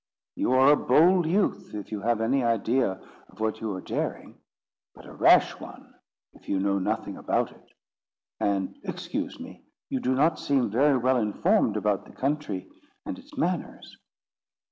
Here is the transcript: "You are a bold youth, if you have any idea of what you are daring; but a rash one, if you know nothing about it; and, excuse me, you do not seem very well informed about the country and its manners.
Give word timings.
"You 0.33 0.53
are 0.53 0.71
a 0.71 0.75
bold 0.75 1.27
youth, 1.27 1.75
if 1.75 1.91
you 1.91 2.01
have 2.01 2.21
any 2.21 2.43
idea 2.43 2.99
of 3.29 3.39
what 3.39 3.61
you 3.61 3.71
are 3.75 3.81
daring; 3.81 4.41
but 4.95 5.05
a 5.05 5.13
rash 5.13 5.59
one, 5.59 5.93
if 6.33 6.49
you 6.49 6.59
know 6.59 6.79
nothing 6.79 7.17
about 7.17 7.51
it; 7.51 7.71
and, 8.39 8.75
excuse 8.81 9.39
me, 9.39 9.63
you 9.91 9.99
do 9.99 10.15
not 10.15 10.39
seem 10.39 10.71
very 10.71 10.97
well 10.97 11.17
informed 11.17 11.77
about 11.77 12.05
the 12.05 12.13
country 12.13 12.67
and 13.05 13.19
its 13.19 13.37
manners. 13.37 13.95